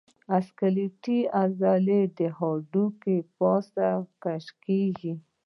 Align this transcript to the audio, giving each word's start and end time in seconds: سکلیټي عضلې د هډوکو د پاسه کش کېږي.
سکلیټي 0.47 1.19
عضلې 1.41 2.01
د 2.17 2.19
هډوکو 2.37 3.15
د 3.23 3.27
پاسه 3.37 3.87
کش 4.23 4.45
کېږي. 4.63 5.13